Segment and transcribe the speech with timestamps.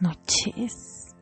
[0.00, 1.14] noches.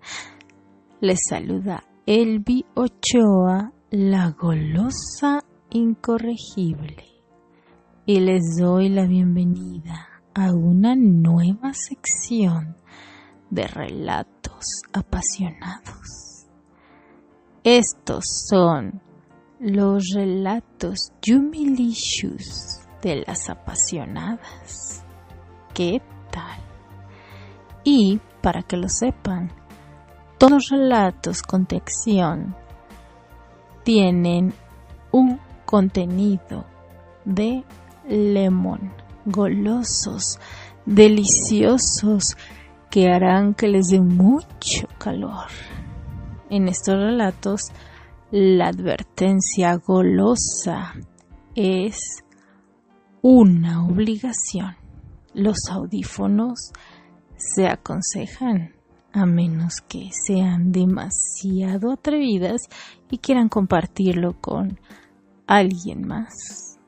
[1.00, 7.04] Les saluda Elvi Ochoa, la golosa incorregible,
[8.06, 12.76] y les doy la bienvenida a una nueva sección
[13.50, 16.46] de relatos apasionados.
[17.62, 19.00] Estos son
[19.60, 25.04] los relatos Yumilicious de las apasionadas.
[25.72, 26.60] ¿Qué tal?
[27.84, 29.50] Y para que lo sepan,
[30.36, 32.54] todos los relatos con texción
[33.84, 34.52] tienen
[35.12, 36.66] un contenido
[37.24, 37.64] de
[38.06, 38.92] lemon,
[39.24, 40.38] golosos,
[40.84, 42.36] deliciosos,
[42.90, 45.46] que harán que les dé mucho calor.
[46.50, 47.72] En estos relatos,
[48.30, 50.92] la advertencia golosa
[51.54, 52.22] es
[53.22, 54.76] una obligación.
[55.32, 56.72] Los audífonos
[57.54, 58.74] se aconsejan
[59.12, 62.62] a menos que sean demasiado atrevidas
[63.10, 64.78] y quieran compartirlo con
[65.46, 66.78] alguien más.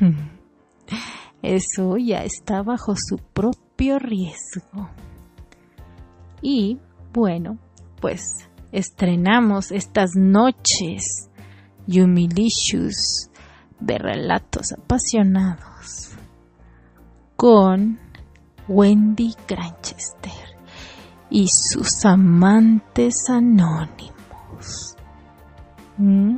[1.42, 4.90] Eso ya está bajo su propio riesgo.
[6.40, 6.78] Y
[7.12, 7.58] bueno,
[8.00, 11.28] pues estrenamos estas noches
[11.86, 13.28] Humilicious
[13.80, 16.16] de relatos apasionados
[17.36, 17.98] con
[18.68, 20.32] Wendy Granchester
[21.30, 24.96] y sus amantes anónimos.
[25.96, 26.36] Mm,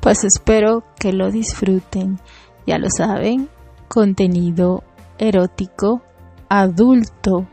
[0.00, 2.20] pues espero que lo disfruten.
[2.66, 3.48] Ya lo saben,
[3.88, 4.84] contenido
[5.18, 6.02] erótico,
[6.48, 7.46] adulto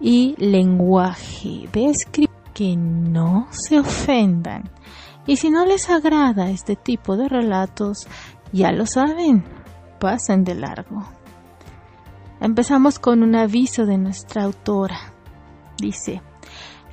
[0.00, 1.92] y lenguaje de
[2.54, 4.70] que no se ofendan.
[5.26, 8.06] Y si no les agrada este tipo de relatos,
[8.52, 9.44] ya lo saben,
[9.98, 11.04] pasen de largo.
[12.40, 15.12] Empezamos con un aviso de nuestra autora.
[15.78, 16.22] Dice,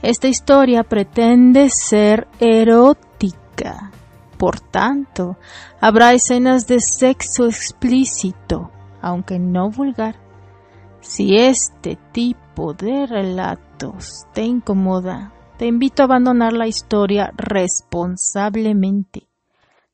[0.01, 3.91] esta historia pretende ser erótica.
[4.37, 5.37] Por tanto,
[5.79, 8.71] habrá escenas de sexo explícito,
[9.01, 10.15] aunque no vulgar.
[10.99, 19.29] Si este tipo de relatos te incomoda, te invito a abandonar la historia responsablemente.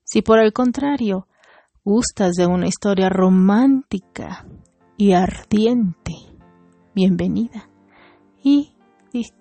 [0.03, 1.28] Si por el contrario
[1.86, 4.46] gustas de una historia romántica
[4.98, 6.14] y ardiente,
[6.94, 7.70] bienvenida
[8.44, 8.74] y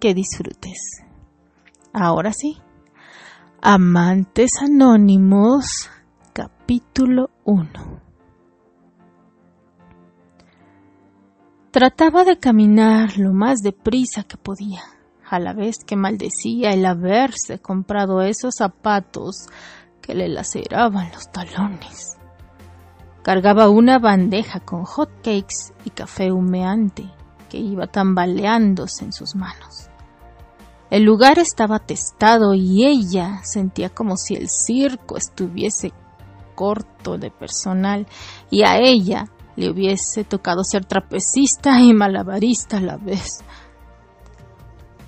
[0.01, 1.03] que disfrutes.
[1.93, 2.59] Ahora sí,
[3.61, 5.91] Amantes Anónimos,
[6.33, 7.69] capítulo 1.
[11.71, 14.83] Trataba de caminar lo más deprisa que podía
[15.29, 19.47] a la vez que maldecía el haberse comprado esos zapatos
[20.03, 22.19] que le laceraban los talones.
[23.23, 27.09] Cargaba una bandeja con hot cakes y café humeante
[27.49, 29.89] que iba tambaleándose en sus manos.
[30.91, 35.93] El lugar estaba atestado y ella sentía como si el circo estuviese
[36.55, 38.07] corto de personal
[38.51, 43.41] y a ella le hubiese tocado ser trapecista y malabarista a la vez.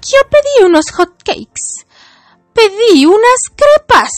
[0.02, 1.86] Yo pedí unos hot cakes.
[2.52, 4.12] Pedí unas crepas.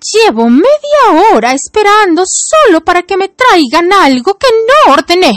[0.00, 5.32] Llevo media hora esperando solo para que me traigan algo que no ordené.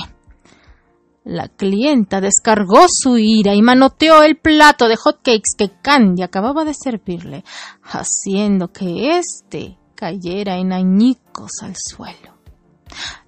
[1.24, 6.66] La clienta descargó su ira y manoteó el plato de hot cakes que Candy acababa
[6.66, 7.44] de servirle,
[7.84, 12.40] haciendo que éste cayera en añicos al suelo.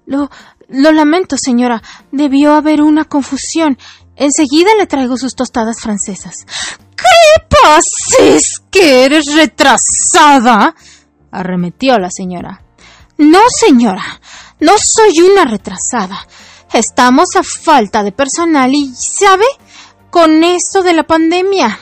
[0.06, 0.28] Lo,
[0.68, 1.82] lamento, señora.
[2.10, 3.78] Debió haber una confusión.
[4.16, 6.46] Enseguida le traigo sus tostadas francesas.
[6.96, 10.74] ¿Qué pases que eres retrasada?
[11.32, 12.62] Arremetió la señora.
[13.18, 14.20] No, señora,
[14.60, 16.26] no soy una retrasada.
[16.72, 19.44] Estamos a falta de personal y, ¿sabe?
[20.10, 21.78] Con esto de la pandemia.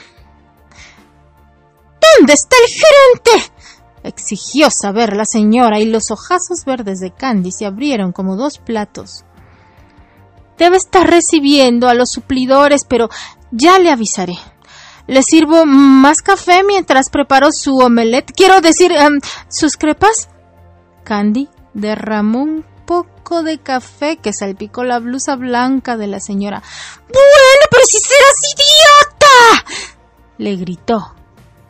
[2.19, 3.53] ¿Dónde está el gerente?
[4.03, 9.25] exigió saber la señora y los ojazos verdes de Candy se abrieron como dos platos.
[10.59, 13.09] Debe estar recibiendo a los suplidores, pero
[13.51, 14.39] ya le avisaré.
[15.11, 18.33] Le sirvo más café mientras preparo su omelette.
[18.33, 20.29] Quiero decir, em, sus crepas.
[21.03, 26.63] Candy derramó un poco de café que salpicó la blusa blanca de la señora.
[27.09, 29.83] Bueno, pero si serás idiota.
[30.39, 31.17] le gritó.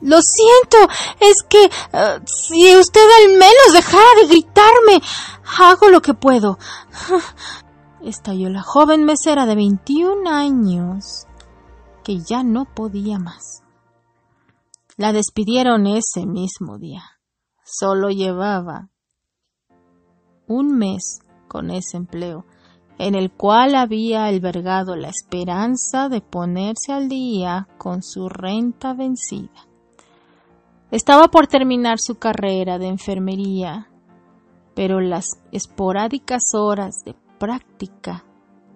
[0.03, 0.77] Lo siento,
[1.21, 5.03] es que eh, si usted al menos dejara de gritarme,
[5.59, 6.59] hago lo que puedo
[8.05, 11.27] estalló la joven mesera de 21 años,
[12.19, 13.63] ya no podía más.
[14.97, 17.03] La despidieron ese mismo día.
[17.65, 18.89] Solo llevaba
[20.47, 22.45] un mes con ese empleo
[23.01, 29.67] en el cual había albergado la esperanza de ponerse al día con su renta vencida.
[30.91, 33.89] Estaba por terminar su carrera de enfermería,
[34.75, 38.27] pero las esporádicas horas de práctica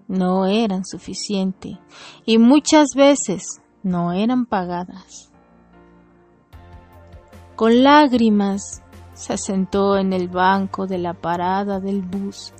[0.09, 1.79] no eran suficientes
[2.25, 5.31] y muchas veces no eran pagadas.
[7.57, 12.53] Con lágrimas se sentó en el banco de la parada del bus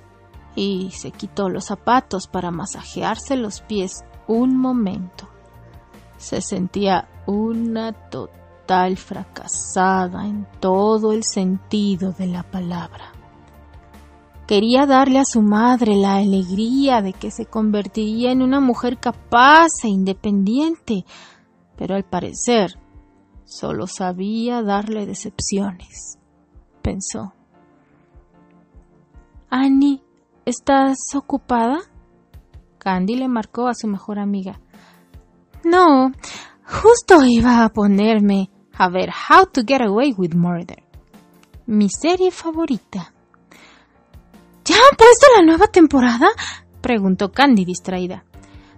[0.55, 5.27] y se quitó los zapatos para masajearse los pies un momento.
[6.17, 13.14] Se sentía una total fracasada en todo el sentido de la palabra.
[14.47, 19.69] Quería darle a su madre la alegría de que se convertiría en una mujer capaz
[19.83, 21.03] e independiente,
[21.75, 22.79] pero al parecer
[23.43, 26.19] solo sabía darle decepciones,
[26.83, 27.33] pensó.
[29.49, 30.03] Annie,
[30.45, 31.79] ¿estás ocupada?
[32.77, 34.59] Candy le marcó a su mejor amiga.
[35.63, 36.11] No,
[36.63, 40.83] justo iba a ponerme a ver How to Get Away with Murder,
[41.65, 43.14] mi serie favorita.
[44.65, 46.27] ¿Ya han puesto la nueva temporada?
[46.81, 48.25] preguntó Candy distraída.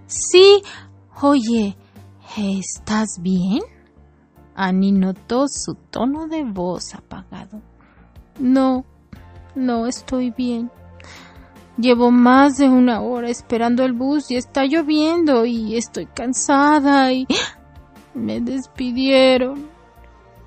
[0.06, 0.62] Sí.
[1.22, 1.76] Oye,
[2.38, 3.62] ¿estás bien?
[4.54, 7.62] Annie notó su tono de voz apagado.
[8.40, 8.86] No,
[9.56, 10.70] no estoy bien.
[11.78, 17.28] Llevo más de una hora esperando el bus y está lloviendo y estoy cansada y
[18.14, 19.70] me despidieron.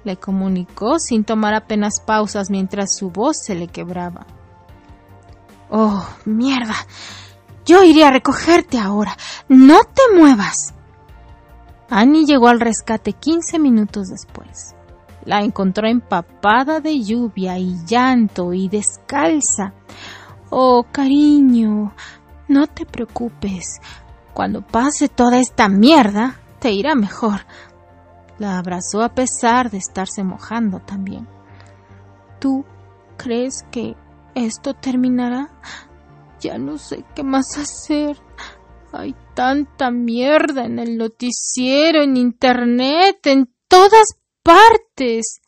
[0.05, 4.27] Le comunicó sin tomar apenas pausas mientras su voz se le quebraba.
[5.71, 6.75] Oh, mierda.
[7.65, 9.17] Yo iré a recogerte ahora.
[9.49, 10.75] No te muevas.
[11.89, 14.75] Annie llegó al rescate 15 minutos después.
[15.25, 19.75] La encontró empapada de lluvia y llanto y descalza.
[20.51, 21.93] Oh, cariño,
[22.49, 23.81] no te preocupes.
[24.35, 27.47] Cuando pase toda esta mierda, te irá mejor.
[28.39, 31.29] La abrazó a pesar de estarse mojando también.
[32.39, 32.65] ¿Tú
[33.17, 33.97] crees que
[34.35, 35.51] ¿Esto terminará?
[36.41, 38.17] Ya no sé qué más hacer.
[38.93, 44.07] Hay tanta mierda en el noticiero, en internet, en todas
[44.43, 45.41] partes.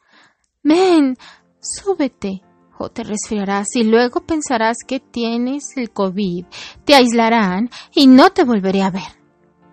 [0.63, 1.17] Ven,
[1.61, 2.43] súbete
[2.79, 6.47] o te resfriarás y luego pensarás que tienes el COVID,
[6.85, 9.03] te aislarán y no te volveré a ver.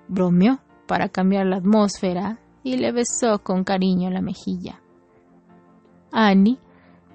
[0.07, 4.81] Bromeó para cambiar la atmósfera y le besó con cariño la mejilla.
[6.11, 6.59] Annie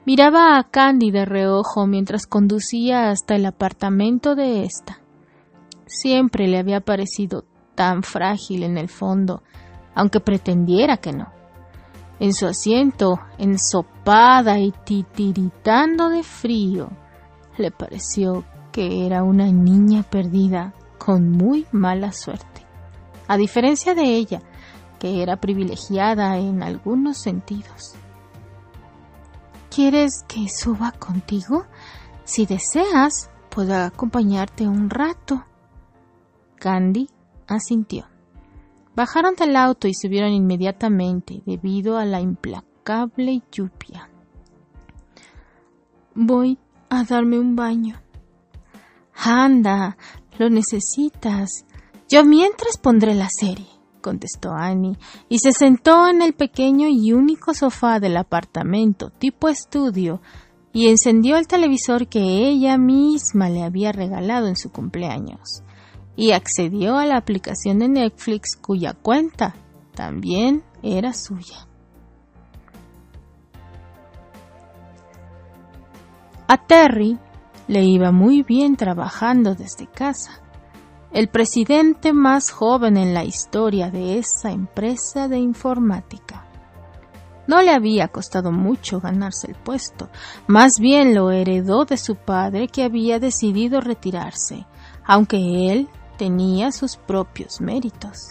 [0.06, 4.98] Miraba a Candy de reojo mientras conducía hasta el apartamento de ésta.
[5.86, 9.42] Siempre le había parecido tan frágil en el fondo,
[9.94, 11.32] aunque pretendiera que no.
[12.20, 16.90] En su asiento, ensopada y titiritando de frío,
[17.56, 22.66] le pareció que era una niña perdida con muy mala suerte.
[23.26, 24.42] A diferencia de ella,
[24.98, 27.94] que era privilegiada en algunos sentidos.
[29.74, 31.66] ¿Quieres que suba contigo?
[32.22, 35.44] Si deseas, puedo acompañarte un rato.
[36.60, 37.08] Candy
[37.48, 38.06] asintió.
[38.94, 44.08] Bajaron del auto y subieron inmediatamente debido a la implacable lluvia.
[46.14, 46.56] Voy
[46.88, 48.00] a darme un baño.
[49.16, 49.96] Anda,
[50.38, 51.66] lo necesitas.
[52.08, 53.73] Yo mientras pondré la serie
[54.04, 54.98] contestó Annie,
[55.30, 60.20] y se sentó en el pequeño y único sofá del apartamento tipo estudio
[60.74, 65.62] y encendió el televisor que ella misma le había regalado en su cumpleaños
[66.16, 69.54] y accedió a la aplicación de Netflix cuya cuenta
[69.94, 71.66] también era suya.
[76.46, 77.18] A Terry
[77.68, 80.43] le iba muy bien trabajando desde casa
[81.14, 86.44] el presidente más joven en la historia de esa empresa de informática.
[87.46, 90.08] No le había costado mucho ganarse el puesto,
[90.48, 94.66] más bien lo heredó de su padre que había decidido retirarse,
[95.04, 98.30] aunque él tenía sus propios méritos.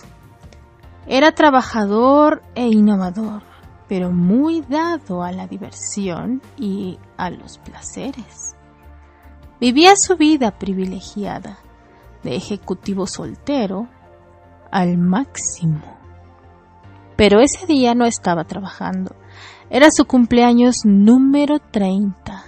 [1.07, 3.43] Era trabajador e innovador,
[3.87, 8.55] pero muy dado a la diversión y a los placeres.
[9.61, 11.59] Vivía su vida privilegiada,
[12.23, 13.87] de ejecutivo soltero
[14.71, 15.81] al máximo.
[17.15, 19.15] Pero ese día no estaba trabajando.
[19.69, 22.43] Era su cumpleaños número 30.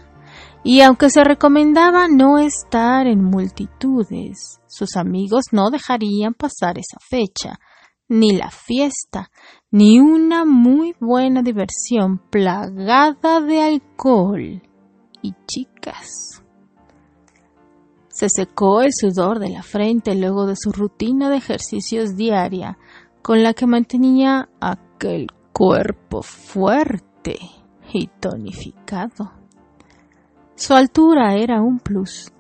[0.63, 7.59] Y aunque se recomendaba no estar en multitudes, sus amigos no dejarían pasar esa fecha,
[8.07, 9.29] ni la fiesta,
[9.69, 14.61] ni una muy buena diversión plagada de alcohol
[15.21, 16.44] y chicas.
[18.15, 22.77] Se secó el sudor de la frente luego de su rutina de ejercicios diaria,
[23.21, 27.37] con la que mantenía aquel cuerpo fuerte
[27.91, 29.33] y tonificado.
[30.55, 32.31] Su altura era un plus,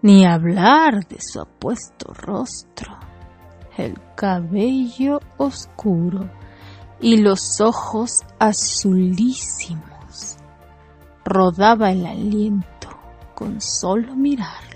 [0.00, 2.96] ni hablar de su apuesto rostro,
[3.76, 6.30] el cabello oscuro
[6.98, 10.38] y los ojos azulísimos.
[11.26, 12.88] Rodaba el aliento
[13.34, 14.69] con solo mirarlo.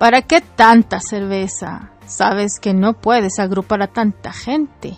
[0.00, 1.90] ¿Para qué tanta cerveza?
[2.06, 4.96] Sabes que no puedes agrupar a tanta gente,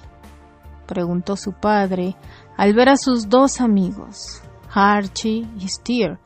[0.87, 2.14] preguntó su padre
[2.56, 4.42] al ver a sus dos amigos,
[4.73, 6.21] Archie y Steer,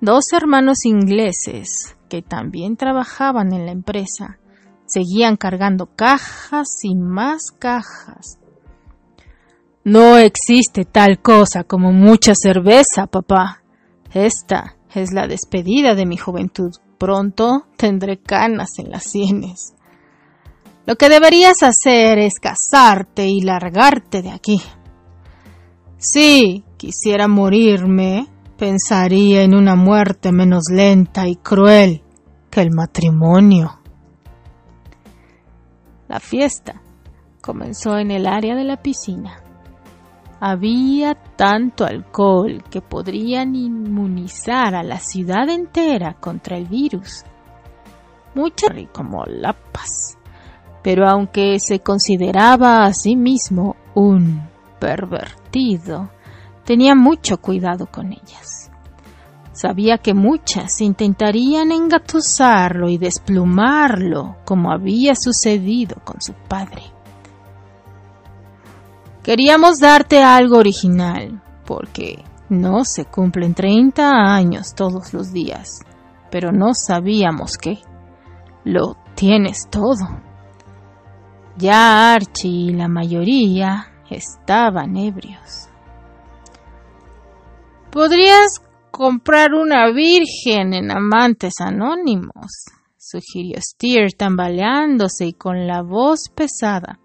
[0.00, 4.38] dos hermanos ingleses que también trabajaban en la empresa.
[4.86, 8.38] Seguían cargando cajas y más cajas.
[9.84, 13.62] No existe tal cosa como mucha cerveza, papá.
[14.14, 16.72] Esta es la despedida de mi juventud.
[16.98, 19.74] Pronto tendré canas en las sienes.
[20.86, 24.60] Lo que deberías hacer es casarte y largarte de aquí.
[25.96, 32.02] Sí, quisiera morirme, pensaría en una muerte menos lenta y cruel
[32.50, 33.80] que el matrimonio.
[36.08, 36.82] La fiesta
[37.40, 39.43] comenzó en el área de la piscina.
[40.46, 47.24] Había tanto alcohol que podrían inmunizar a la ciudad entera contra el virus.
[48.34, 50.18] Mucha como la paz.
[50.82, 54.46] Pero aunque se consideraba a sí mismo un
[54.78, 56.10] pervertido,
[56.62, 58.70] tenía mucho cuidado con ellas.
[59.52, 66.93] Sabía que muchas intentarían engatusarlo y desplumarlo como había sucedido con su padre.
[69.24, 75.80] Queríamos darte algo original, porque no se cumplen 30 años todos los días,
[76.30, 77.78] pero no sabíamos qué.
[78.64, 80.20] Lo tienes todo.
[81.56, 85.70] Ya Archie y la mayoría estaban ebrios.
[87.90, 92.66] Podrías comprar una virgen en Amantes Anónimos,
[92.98, 96.98] sugirió Steer tambaleándose y con la voz pesada.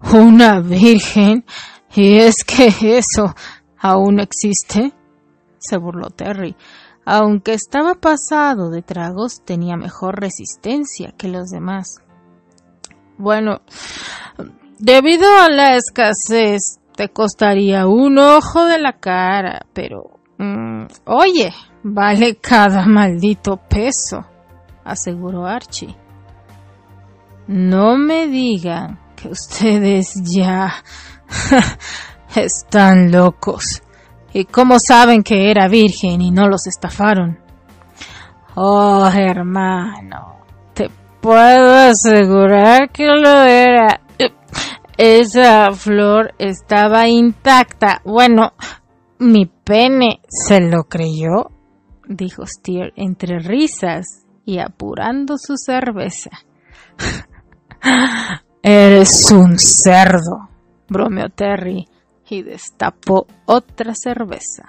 [0.00, 1.44] ¿Una virgen?
[1.94, 3.34] ¿Y es que eso
[3.78, 4.92] aún existe?
[5.66, 6.56] se burló Terry.
[7.04, 11.96] Aunque estaba pasado de tragos, tenía mejor resistencia que los demás.
[13.16, 13.60] Bueno,
[14.78, 20.18] debido a la escasez te costaría un ojo de la cara, pero...
[20.38, 24.26] Mm, oye, vale cada maldito peso,
[24.84, 25.96] aseguró Archie.
[27.46, 28.98] No me digan
[29.30, 30.74] ustedes ya
[32.34, 33.82] están locos.
[34.32, 37.38] ¿Y cómo saben que era virgen y no los estafaron?
[38.54, 40.40] Oh, hermano,
[40.74, 40.90] te
[41.20, 44.00] puedo asegurar que lo era.
[44.98, 48.00] Esa flor estaba intacta.
[48.04, 48.52] Bueno,
[49.18, 51.50] mi pene se lo creyó,
[52.06, 56.30] dijo Steer entre risas y apurando su cerveza.
[58.68, 60.48] Eres un cerdo,
[60.88, 61.86] bromeó Terry
[62.28, 64.64] y destapó otra cerveza.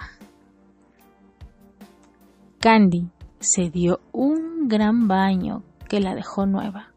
[2.60, 3.08] Candy
[3.40, 6.92] se dio un gran baño que la dejó nueva.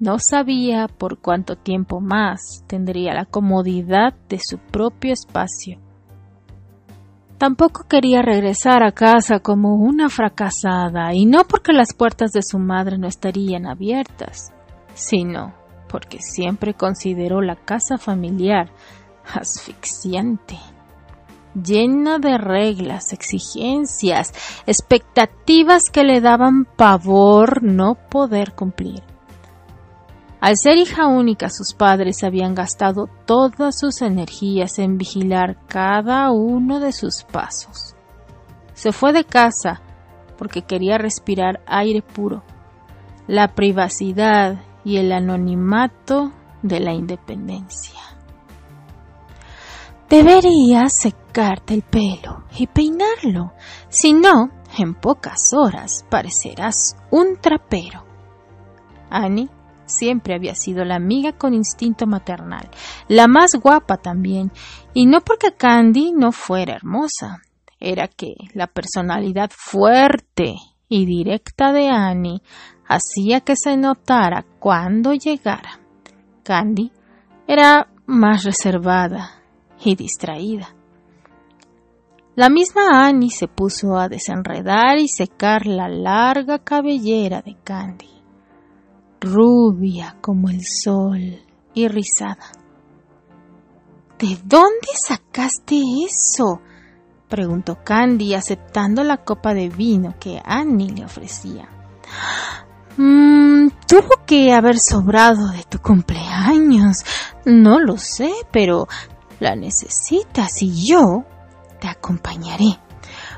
[0.00, 5.78] No sabía por cuánto tiempo más tendría la comodidad de su propio espacio.
[7.38, 12.58] Tampoco quería regresar a casa como una fracasada, y no porque las puertas de su
[12.58, 14.52] madre no estarían abiertas,
[14.94, 15.54] sino
[15.88, 18.70] porque siempre consideró la casa familiar
[19.34, 20.58] asfixiante,
[21.54, 24.32] llena de reglas, exigencias,
[24.66, 29.02] expectativas que le daban pavor no poder cumplir.
[30.40, 36.78] Al ser hija única, sus padres habían gastado todas sus energías en vigilar cada uno
[36.78, 37.96] de sus pasos.
[38.74, 39.80] Se fue de casa
[40.36, 42.42] porque quería respirar aire puro,
[43.26, 46.30] la privacidad y el anonimato
[46.62, 48.00] de la independencia.
[50.08, 53.52] Deberías secarte el pelo y peinarlo,
[53.88, 58.04] si no, en pocas horas parecerás un trapero.
[59.10, 59.50] Annie
[59.86, 62.70] siempre había sido la amiga con instinto maternal,
[63.08, 64.52] la más guapa también,
[64.94, 67.42] y no porque Candy no fuera hermosa,
[67.80, 70.54] era que la personalidad fuerte
[70.88, 72.42] y directa de Annie
[72.88, 75.80] hacía que se notara cuando llegara.
[76.42, 76.92] Candy
[77.46, 79.42] era más reservada
[79.84, 80.74] y distraída.
[82.34, 88.10] La misma Annie se puso a desenredar y secar la larga cabellera de Candy,
[89.20, 91.40] rubia como el sol
[91.72, 92.52] y rizada.
[94.18, 96.60] ¿De dónde sacaste eso?
[97.28, 101.68] preguntó Candy aceptando la copa de vino que Annie le ofrecía.
[102.96, 107.04] Mmm, tuvo que haber sobrado de tu cumpleaños.
[107.44, 108.88] No lo sé, pero
[109.40, 111.24] la necesitas y yo
[111.80, 112.78] te acompañaré.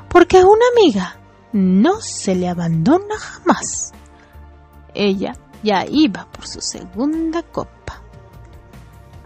[0.07, 1.17] Porque una amiga
[1.51, 3.91] no se le abandona jamás.
[4.93, 8.01] Ella ya iba por su segunda copa.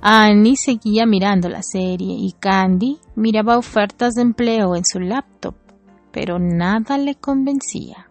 [0.01, 5.55] Annie seguía mirando la serie y Candy miraba ofertas de empleo en su laptop,
[6.11, 8.09] pero nada le convencía.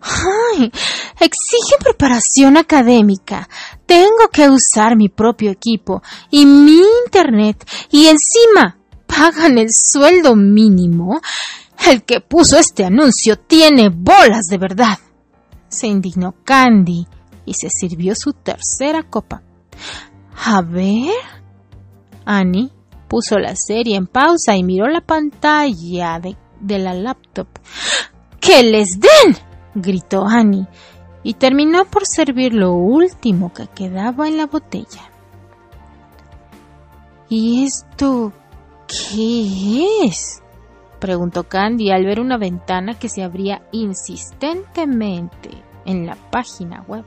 [0.00, 0.70] ¡Ay!
[1.20, 3.48] Exige preparación académica.
[3.86, 7.68] Tengo que usar mi propio equipo y mi internet.
[7.90, 11.20] Y encima pagan el sueldo mínimo.
[11.86, 14.98] El que puso este anuncio tiene bolas de verdad.
[15.68, 17.06] Se indignó Candy
[17.44, 19.42] y se sirvió su tercera copa.
[20.44, 21.12] A ver.
[22.24, 22.70] Annie
[23.08, 27.48] puso la serie en pausa y miró la pantalla de, de la laptop.
[28.38, 29.47] ¡Que les den!
[29.80, 30.66] Gritó Annie,
[31.22, 35.10] y terminó por servir lo último que quedaba en la botella.
[37.28, 38.32] ¿Y esto
[38.86, 40.42] qué es?
[40.98, 45.50] preguntó Candy al ver una ventana que se abría insistentemente
[45.84, 47.04] en la página web.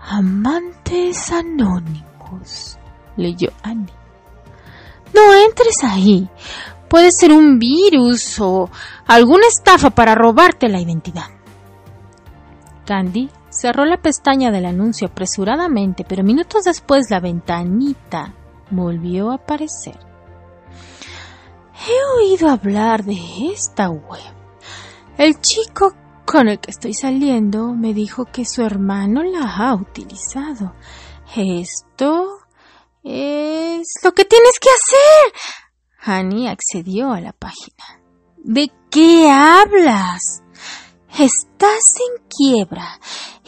[0.00, 2.78] Amantes anónimos,
[3.16, 3.92] leyó Annie.
[5.14, 6.28] No entres ahí.
[6.92, 8.68] Puede ser un virus o
[9.06, 11.24] alguna estafa para robarte la identidad.
[12.84, 18.34] Candy cerró la pestaña del anuncio apresuradamente, pero minutos después la ventanita
[18.70, 19.98] volvió a aparecer.
[21.88, 23.18] He oído hablar de
[23.54, 24.34] esta web.
[25.16, 25.94] El chico
[26.26, 30.74] con el que estoy saliendo me dijo que su hermano la ha utilizado.
[31.34, 32.40] Esto
[33.02, 35.61] es lo que tienes que hacer.
[36.04, 38.00] Hani accedió a la página.
[38.38, 40.42] ¿De qué hablas?
[41.16, 42.98] Estás en quiebra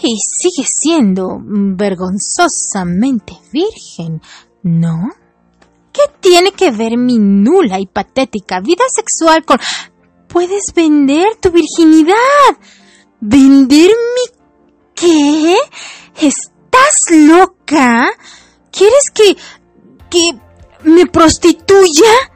[0.01, 4.23] y sigues siendo vergonzosamente virgen,
[4.63, 5.11] ¿no?
[5.93, 9.59] ¿Qué tiene que ver mi nula y patética vida sexual con...
[10.29, 12.15] Puedes vender tu virginidad.
[13.21, 14.39] ¿Vender mi...
[14.95, 15.57] qué?
[16.21, 18.11] ¿Estás loca?
[18.71, 19.37] ¿Quieres que...
[20.09, 20.39] que...
[20.85, 22.34] me prostituya?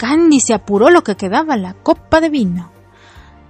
[0.00, 2.72] Candy se apuró lo que quedaba la copa de vino.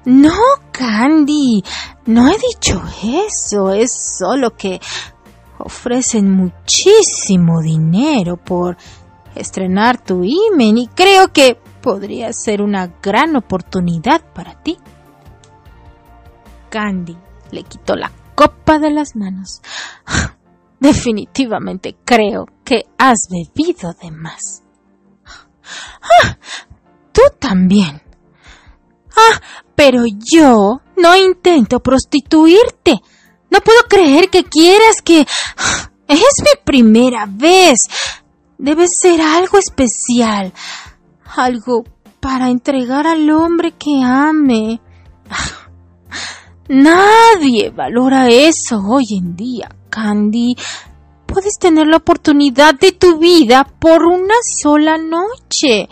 [0.04, 0.34] No,
[0.72, 1.62] Candy,
[2.06, 4.80] no he dicho eso, es solo que
[5.58, 8.76] ofrecen muchísimo dinero por
[9.36, 14.76] estrenar tu imen y creo que podría ser una gran oportunidad para ti.
[16.68, 17.16] Candy
[17.52, 19.62] le quitó la copa de las manos.
[20.80, 24.64] Definitivamente creo que has bebido de más.
[26.02, 26.38] ¡Ah!
[27.12, 28.02] Tú también.
[29.16, 29.40] Ah,
[29.74, 33.00] pero yo no intento prostituirte.
[33.50, 35.26] No puedo creer que quieras que...
[35.56, 35.90] ¡Ah!
[36.08, 37.86] Es mi primera vez.
[38.58, 40.52] Debe ser algo especial.
[41.36, 41.84] Algo
[42.18, 44.80] para entregar al hombre que ame.
[45.30, 45.70] ¡Ah!
[46.68, 50.56] Nadie valora eso hoy en día, Candy
[51.32, 55.88] puedes tener la oportunidad de tu vida por una sola noche.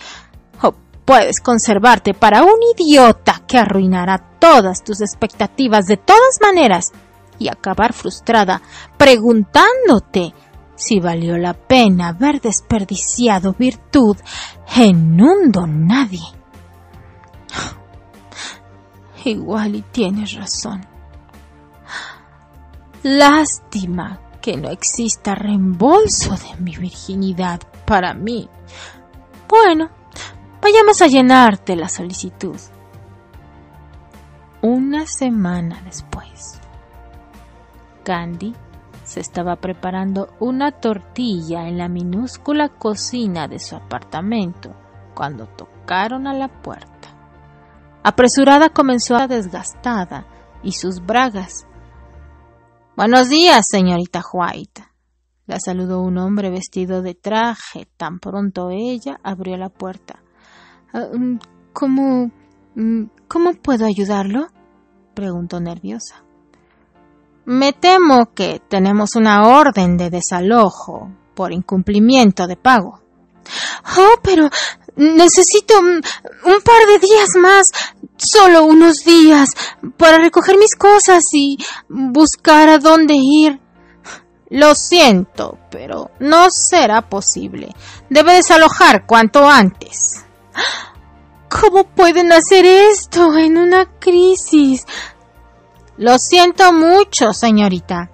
[0.63, 0.75] O
[1.05, 6.93] puedes conservarte para un idiota que arruinará todas tus expectativas de todas maneras
[7.39, 8.61] y acabar frustrada
[8.97, 10.35] preguntándote
[10.75, 14.17] si valió la pena haber desperdiciado virtud
[14.77, 16.23] en un don nadie.
[19.25, 20.87] Igual y tienes razón.
[23.03, 28.49] Lástima que no exista reembolso de mi virginidad para mí.
[29.49, 29.91] Bueno,
[30.61, 32.57] vayamos a llenarte la solicitud.
[34.61, 36.61] Una semana después,
[38.03, 38.55] Candy
[39.05, 44.75] se estaba preparando una tortilla en la minúscula cocina de su apartamento
[45.15, 47.09] cuando tocaron a la puerta.
[48.03, 50.27] Apresurada comenzó a desgastada
[50.63, 51.68] y sus bragas
[52.99, 54.85] Buenos días, señorita White.
[55.47, 57.87] La saludó un hombre vestido de traje.
[57.97, 60.21] Tan pronto ella abrió la puerta.
[60.93, 61.39] Ah, mm,
[61.73, 62.33] ¿Cómo...
[62.75, 64.49] Mm, ¿Cómo puedo ayudarlo?
[65.15, 66.25] preguntó nerviosa.
[67.45, 73.01] Me temo que tenemos una orden de desalojo por incumplimiento de pago.
[73.97, 74.51] Oh, pero
[74.97, 77.71] necesito un, par de días más,
[78.19, 79.51] solo unos días,
[79.97, 81.57] para recoger mis cosas y
[81.89, 83.61] buscar a dónde ir.
[84.51, 87.75] Lo siento, pero no será posible.
[88.09, 90.25] Debe desalojar cuanto antes.
[91.49, 94.87] ¿Cómo pueden hacer esto en una crisis?
[95.97, 98.11] Lo siento mucho, señorita.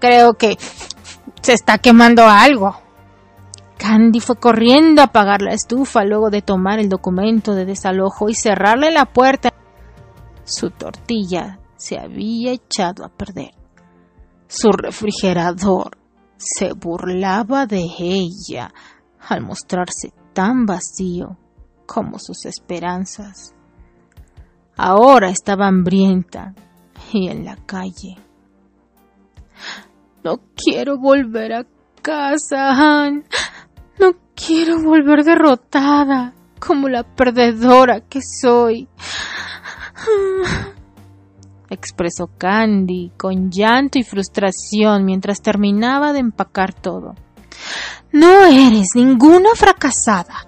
[0.00, 0.58] Creo que
[1.42, 2.80] se está quemando algo.
[3.80, 8.34] Candy fue corriendo a apagar la estufa luego de tomar el documento de desalojo y
[8.34, 9.54] cerrarle la puerta.
[10.44, 13.52] Su tortilla se había echado a perder.
[14.48, 15.96] Su refrigerador
[16.36, 18.70] se burlaba de ella
[19.18, 21.38] al mostrarse tan vacío
[21.86, 23.54] como sus esperanzas.
[24.76, 26.54] Ahora estaba hambrienta
[27.14, 28.18] y en la calle.
[30.22, 31.66] No quiero volver a
[32.02, 33.24] casa, Han.
[34.00, 38.88] No quiero volver derrotada como la perdedora que soy.
[41.70, 47.14] expresó Candy con llanto y frustración mientras terminaba de empacar todo.
[48.12, 50.46] No eres ninguna fracasada,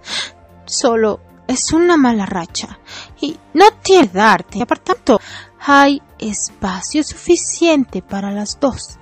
[0.64, 2.78] solo es una mala racha
[3.20, 4.66] y no tiene darte.
[4.66, 5.20] Por tanto,
[5.60, 8.98] hay espacio suficiente para las dos,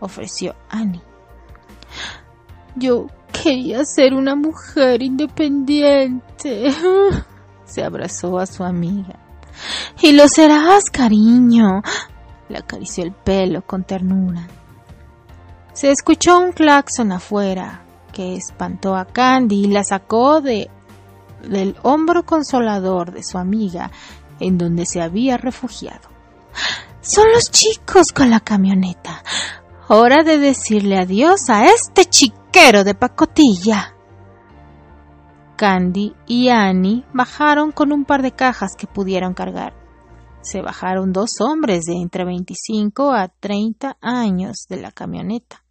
[0.00, 1.02] ofreció Annie.
[2.74, 6.72] Yo Quería ser una mujer independiente.
[7.64, 9.18] Se abrazó a su amiga.
[10.00, 11.82] Y lo serás, cariño.
[12.48, 14.46] Le acarició el pelo con ternura.
[15.72, 20.70] Se escuchó un claxon afuera que espantó a Candy y la sacó de
[21.48, 23.90] del hombro consolador de su amiga
[24.38, 26.08] en donde se había refugiado.
[27.00, 29.24] Son los chicos con la camioneta.
[29.88, 33.96] Hora de decirle adiós a este chico de pacotilla.
[35.56, 39.72] Candy y Annie bajaron con un par de cajas que pudieron cargar.
[40.42, 45.64] Se bajaron dos hombres de entre 25 a 30 años de la camioneta.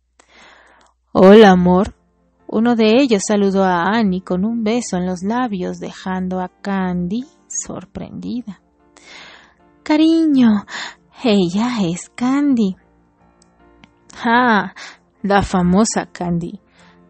[1.12, 1.96] Hola, amor.
[2.48, 7.26] Uno de ellos saludó a Annie con un beso en los labios, dejando a Candy
[7.48, 8.60] sorprendida.
[9.84, 10.66] Cariño,
[11.24, 12.76] ella es Candy.
[14.26, 14.74] Ah,
[15.22, 16.61] la famosa Candy.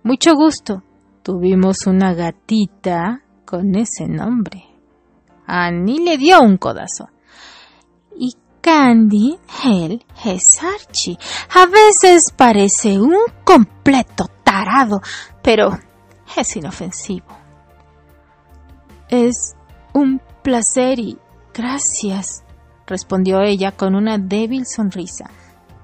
[0.03, 0.81] Mucho gusto.
[1.21, 4.63] Tuvimos una gatita con ese nombre.
[5.45, 7.09] Annie le dio un codazo.
[8.17, 11.19] Y Candy, él es Archie.
[11.53, 15.01] A veces parece un completo tarado,
[15.43, 15.77] pero
[16.35, 17.37] es inofensivo.
[19.07, 19.55] Es
[19.93, 21.19] un placer y
[21.53, 22.43] gracias,
[22.87, 25.29] respondió ella con una débil sonrisa.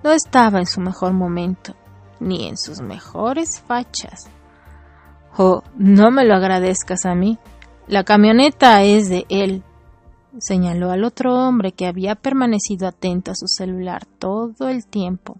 [0.03, 1.75] No estaba en su mejor momento
[2.19, 4.29] ni en sus mejores fachas.
[5.37, 7.37] Oh, no me lo agradezcas a mí.
[7.87, 9.63] La camioneta es de él,
[10.39, 15.39] señaló al otro hombre que había permanecido atento a su celular todo el tiempo.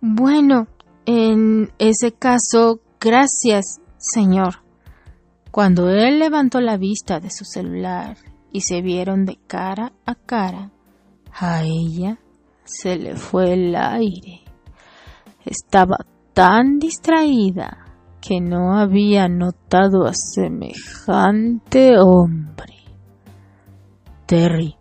[0.00, 0.68] Bueno,
[1.06, 4.62] en ese caso, gracias, señor.
[5.50, 8.16] Cuando él levantó la vista de su celular
[8.52, 10.70] y se vieron de cara a cara,
[11.32, 12.18] a ella
[12.68, 14.42] se le fue el aire.
[15.44, 15.96] Estaba
[16.34, 17.86] tan distraída
[18.20, 22.74] que no había notado a semejante hombre.
[24.26, 24.76] Terry,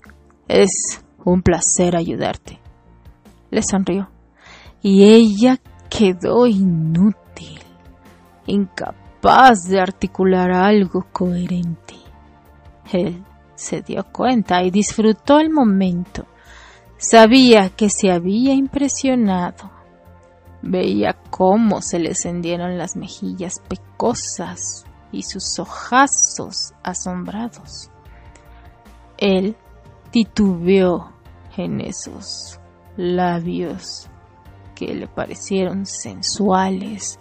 [0.47, 2.59] es un placer ayudarte.
[3.49, 4.09] Le sonrió
[4.81, 5.57] y ella
[5.89, 7.61] quedó inútil,
[8.45, 11.95] incapaz de articular algo coherente.
[12.91, 13.23] Él
[13.55, 16.25] se dio cuenta y disfrutó el momento
[16.97, 19.71] Sabía que se había impresionado.
[20.61, 27.91] Veía cómo se le encendieron las mejillas pecosas y sus ojazos asombrados.
[29.17, 29.55] Él
[30.11, 31.13] titubeó
[31.55, 32.59] en esos
[32.97, 34.09] labios
[34.75, 37.19] que le parecieron sensuales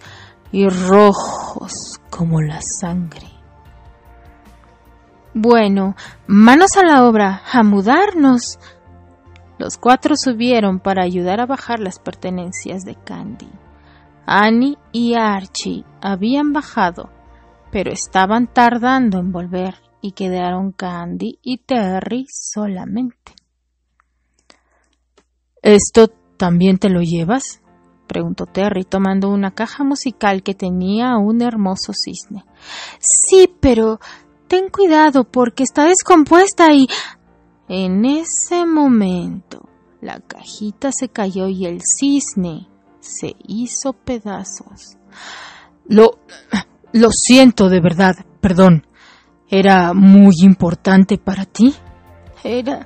[0.51, 3.27] y rojos como la sangre.
[5.33, 8.57] Bueno, manos a la obra, a mudarnos,
[9.57, 13.49] los cuatro subieron para ayudar a bajar las pertenencias de Candy.
[14.25, 17.09] Annie y Archie habían bajado,
[17.71, 23.33] pero estaban tardando en volver y quedaron Candy y Terry solamente.
[25.61, 27.61] ¿Esto también te lo llevas?
[28.07, 32.45] preguntó Terry, tomando una caja musical que tenía un hermoso cisne.
[32.99, 33.99] Sí, pero
[34.47, 36.87] ten cuidado porque está descompuesta y
[37.69, 39.67] en ese momento,
[40.01, 42.67] la cajita se cayó y el cisne
[42.99, 44.97] se hizo pedazos.
[45.87, 46.19] Lo,
[46.93, 48.87] Lo siento de verdad, perdón.
[49.49, 51.75] ¿Era muy importante para ti?
[52.43, 52.85] Era...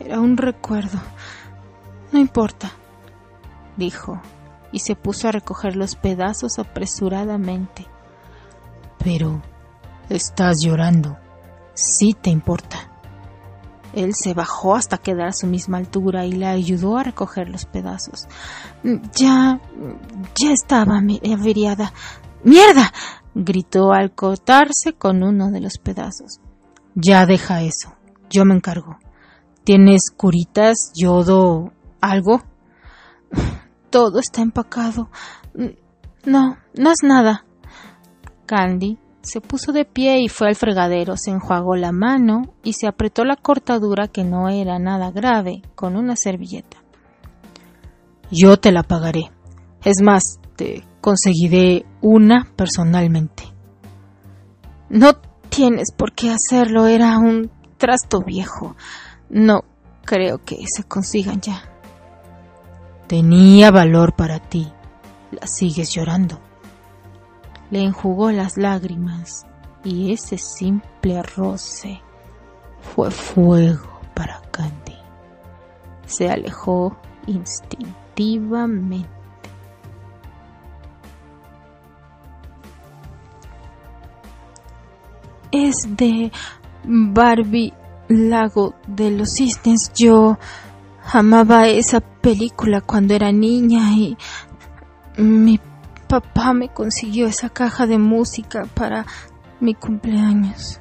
[0.00, 0.98] Era un recuerdo.
[2.12, 2.72] No importa,
[3.76, 4.20] dijo,
[4.72, 7.86] y se puso a recoger los pedazos apresuradamente.
[8.98, 9.42] Pero...
[10.10, 11.16] Estás llorando.
[11.72, 12.90] Sí te importa.
[13.94, 17.66] Él se bajó hasta quedar a su misma altura y la ayudó a recoger los
[17.66, 18.26] pedazos.
[19.14, 19.60] Ya...
[20.34, 21.92] ya estaba averiada.
[22.42, 22.92] ¡Mierda!
[23.34, 26.40] gritó al cortarse con uno de los pedazos.
[26.94, 27.94] Ya deja eso.
[28.30, 28.98] Yo me encargo.
[29.64, 32.42] ¿Tienes curitas, yodo, algo?
[33.90, 35.08] Todo está empacado.
[36.24, 37.44] No, no es nada.
[38.46, 42.86] Candy se puso de pie y fue al fregadero, se enjuagó la mano y se
[42.86, 46.76] apretó la cortadura que no era nada grave con una servilleta.
[48.30, 49.30] Yo te la pagaré.
[49.82, 53.44] Es más, te conseguiré una personalmente.
[54.90, 55.14] No
[55.48, 58.76] tienes por qué hacerlo, era un trasto viejo.
[59.30, 59.64] No
[60.04, 61.62] creo que se consigan ya.
[63.06, 64.70] Tenía valor para ti.
[65.30, 66.43] La sigues llorando
[67.74, 69.44] le enjugó las lágrimas
[69.82, 72.00] y ese simple roce
[72.94, 74.94] fue fuego para Candy.
[76.06, 79.08] Se alejó instintivamente.
[85.50, 86.30] Es de
[86.84, 87.72] Barbie
[88.06, 89.92] Lago de los Cisnes.
[89.94, 90.38] Yo
[91.12, 94.16] amaba esa película cuando era niña y
[95.16, 95.58] mi
[96.08, 99.06] Papá me consiguió esa caja de música para
[99.60, 100.80] mi cumpleaños.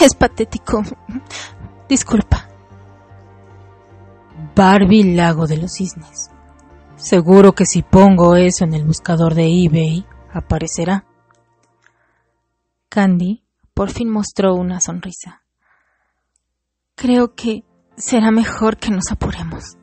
[0.00, 0.82] Es patético.
[1.88, 2.48] Disculpa.
[4.54, 6.30] Barbie Lago de los Cisnes.
[6.96, 11.04] Seguro que si pongo eso en el buscador de eBay, aparecerá.
[12.88, 15.42] Candy por fin mostró una sonrisa.
[16.94, 17.64] Creo que
[17.96, 19.78] será mejor que nos apuremos.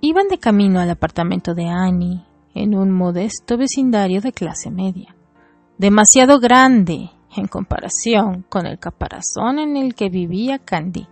[0.00, 5.14] Iban de camino al apartamento de Annie en un modesto vecindario de clase media,
[5.78, 11.08] demasiado grande en comparación con el caparazón en el que vivía Candy.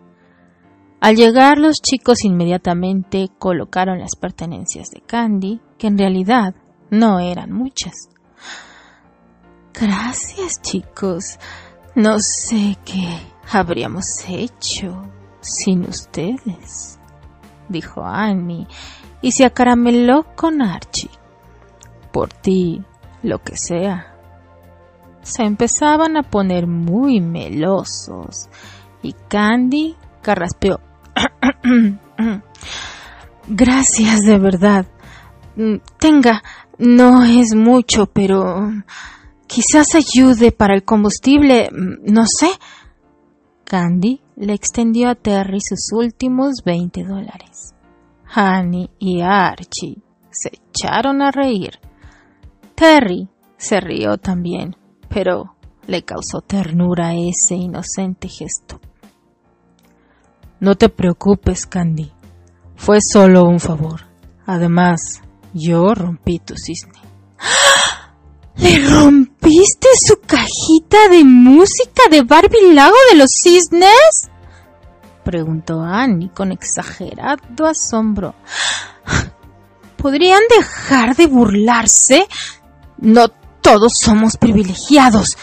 [1.00, 6.54] Al llegar los chicos inmediatamente colocaron las pertenencias de Candy, que en realidad
[6.90, 8.08] no eran muchas.
[9.74, 11.38] Gracias chicos.
[11.96, 13.18] No sé qué
[13.52, 15.02] habríamos hecho
[15.40, 17.00] sin ustedes,
[17.68, 18.68] dijo Annie
[19.20, 21.10] y se acarameló con Archie
[22.12, 22.82] por ti,
[23.22, 24.14] lo que sea.
[25.22, 28.48] Se empezaban a poner muy melosos
[29.02, 30.80] y Candy carraspeó.
[33.48, 34.86] Gracias de verdad.
[35.56, 36.42] Mm, tenga,
[36.78, 38.70] no es mucho, pero
[39.46, 42.50] quizás ayude para el combustible, mm, no sé.
[43.64, 47.74] Candy le extendió a Terry sus últimos 20 dólares.
[48.34, 49.98] Annie y Archie
[50.30, 51.78] se echaron a reír.
[52.82, 54.76] Terry se rió también,
[55.08, 55.54] pero
[55.86, 58.80] le causó ternura ese inocente gesto.
[60.58, 62.10] No te preocupes, Candy.
[62.74, 64.00] Fue solo un favor.
[64.46, 65.22] Además,
[65.54, 66.98] yo rompí tu cisne.
[68.56, 74.28] ¿Le rompiste su cajita de música de Barbie Lago de los Cisnes?
[75.22, 78.34] preguntó Annie con exagerado asombro.
[79.98, 82.26] ¿Podrían dejar de burlarse?
[83.02, 83.26] No
[83.60, 85.36] todos somos privilegiados.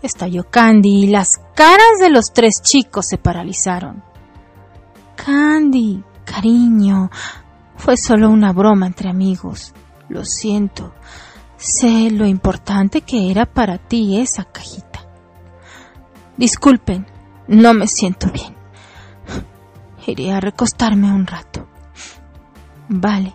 [0.00, 4.04] Estalló Candy y las caras de los tres chicos se paralizaron.
[5.16, 7.10] Candy, cariño,
[7.76, 9.74] fue solo una broma entre amigos.
[10.08, 10.94] Lo siento.
[11.56, 15.00] Sé lo importante que era para ti esa cajita.
[16.36, 17.08] Disculpen,
[17.48, 18.54] no me siento bien.
[20.06, 21.66] Iré a recostarme un rato.
[22.88, 23.32] Vale.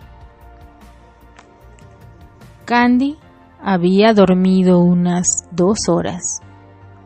[2.64, 3.18] Candy
[3.62, 6.40] había dormido unas dos horas.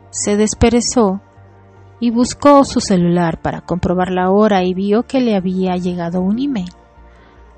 [0.09, 1.21] Se desperezó
[1.99, 6.39] y buscó su celular para comprobar la hora y vio que le había llegado un
[6.39, 6.71] email.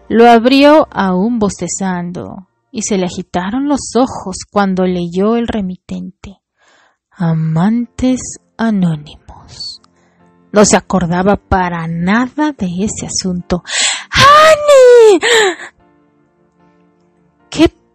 [0.09, 6.41] Lo abrió aún bostezando y se le agitaron los ojos cuando leyó el remitente.
[7.11, 8.21] Amantes
[8.57, 9.81] anónimos.
[10.51, 13.63] No se acordaba para nada de ese asunto.
[14.11, 15.19] ¡Annie!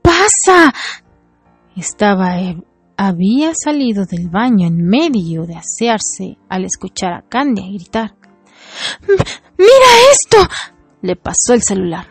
[0.02, 0.74] ¿Qué pasa?
[1.76, 2.56] Estaba eh,
[2.96, 8.14] había salido del baño en medio de asearse al escuchar a Candy gritar.
[9.08, 10.38] ¡Mira esto!
[11.02, 12.06] Le pasó el celular.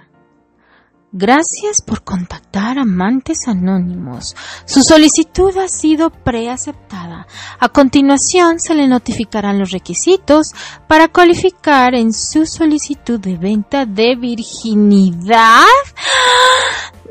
[1.14, 4.34] Gracias por contactar Amantes Anónimos.
[4.66, 7.28] Su solicitud ha sido preaceptada.
[7.60, 10.52] A continuación se le notificarán los requisitos
[10.88, 15.66] para cualificar en su solicitud de venta de virginidad.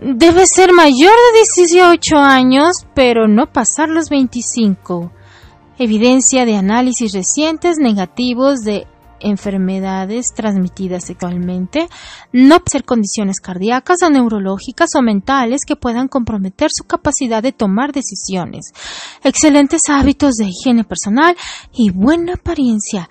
[0.02, 5.12] Debe ser mayor de 18 años, pero no pasar los 25.
[5.78, 8.86] Evidencia de análisis recientes negativos de
[9.20, 11.86] enfermedades transmitidas sexualmente,
[12.32, 17.92] no ser condiciones cardíacas o neurológicas o mentales que puedan comprometer su capacidad de tomar
[17.92, 18.72] decisiones,
[19.22, 21.36] excelentes hábitos de higiene personal
[21.74, 23.10] y buena apariencia.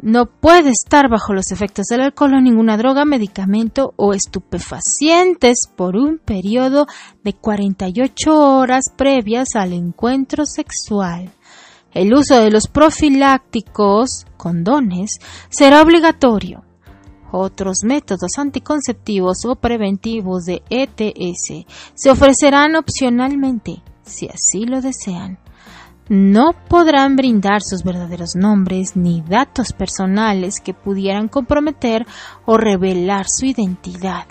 [0.00, 5.96] No puede estar bajo los efectos del alcohol o ninguna droga, medicamento o estupefacientes por
[5.96, 6.86] un periodo
[7.22, 11.30] de 48 horas previas al encuentro sexual.
[11.92, 16.64] El uso de los profilácticos, condones, será obligatorio.
[17.30, 25.38] Otros métodos anticonceptivos o preventivos de ETS se ofrecerán opcionalmente, si así lo desean.
[26.08, 32.06] No podrán brindar sus verdaderos nombres ni datos personales que pudieran comprometer
[32.44, 34.26] o revelar su identidad.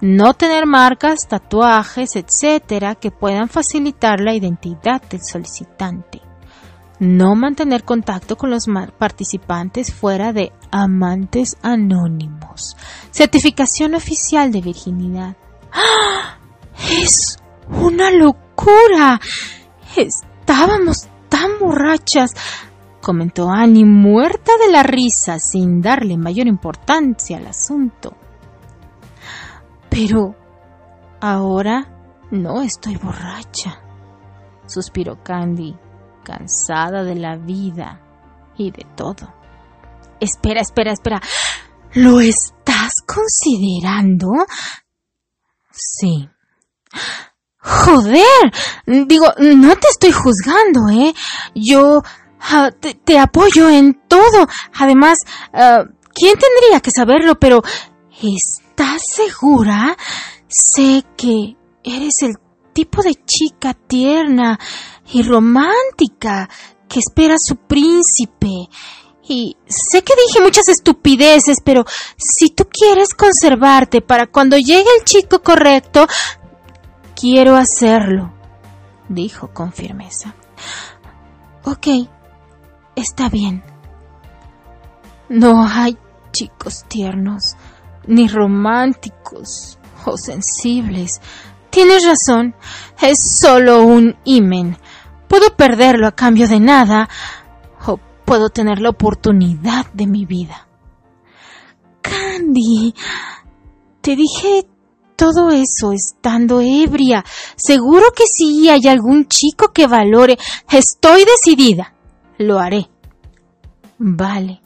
[0.00, 6.22] No tener marcas, tatuajes, etcétera, que puedan facilitar la identidad del solicitante
[7.00, 8.66] no mantener contacto con los
[8.98, 12.76] participantes fuera de amantes anónimos.
[13.10, 15.34] Certificación oficial de virginidad.
[15.72, 16.38] ¡Ah!
[16.90, 19.18] Es una locura.
[20.50, 22.34] Estábamos tan borrachas,
[23.00, 28.16] comentó Annie, muerta de la risa, sin darle mayor importancia al asunto.
[29.88, 30.34] Pero
[31.20, 31.86] ahora
[32.32, 33.80] no estoy borracha,
[34.66, 35.78] suspiró Candy
[36.24, 38.00] cansada de la vida
[38.58, 39.32] y de todo.
[40.18, 41.20] Espera, espera, espera.
[41.94, 44.32] ¿Lo estás considerando?
[45.70, 46.28] Sí.
[47.90, 48.52] Joder.
[49.06, 51.12] Digo, no te estoy juzgando, ¿eh?
[51.54, 52.02] Yo
[53.04, 54.46] te, apoyo en todo.
[54.78, 55.18] Además,
[55.52, 57.38] ah, ¿quién tendría que saberlo?
[57.38, 57.62] Pero,
[58.22, 59.96] ¿estás segura?
[60.46, 62.34] Sé que eres el
[62.72, 64.58] tipo de chica tierna
[65.12, 66.48] y romántica
[66.88, 68.68] que espera a su príncipe.
[69.28, 71.84] Y sé que dije muchas estupideces, pero
[72.16, 76.06] si tú quieres conservarte para cuando llegue el chico correcto,
[77.20, 78.32] quiero hacerlo,
[79.08, 80.34] dijo con firmeza.
[81.64, 81.86] Ok,
[82.96, 83.62] está bien.
[85.28, 85.98] No hay
[86.32, 87.56] chicos tiernos,
[88.06, 91.20] ni románticos o sensibles.
[91.70, 92.54] Tienes razón,
[93.00, 94.76] es solo un imen
[95.30, 97.08] Puedo perderlo a cambio de nada
[97.86, 100.66] o puedo tener la oportunidad de mi vida.
[102.02, 102.96] Candy,
[104.00, 104.66] te dije
[105.20, 107.22] todo eso estando ebria.
[107.54, 110.38] Seguro que sí hay algún chico que valore.
[110.72, 111.92] Estoy decidida.
[112.38, 112.88] Lo haré.
[113.98, 114.62] Vale.